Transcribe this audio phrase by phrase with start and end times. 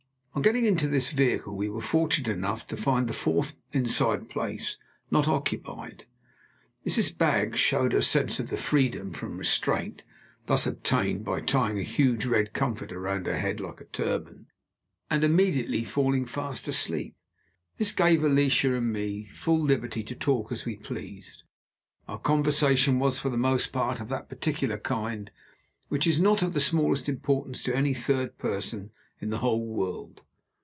[0.33, 4.77] On getting into this vehicle we were fortunate enough to find the fourth inside place
[5.11, 6.05] not occupied.
[6.87, 7.15] Mrs.
[7.15, 10.03] Baggs showed her sense of the freedom from restraint
[10.45, 14.47] thus obtained by tying a huge red comforter round her head like a turban,
[15.09, 17.13] and immediately falling fast asleep.
[17.77, 21.43] This gave Alicia and me full liberty to talk as we pleased.
[22.07, 25.29] Our conversation was for the most part of that particular kind
[25.89, 30.19] which is not of the smallest importance to any third person in the whole world.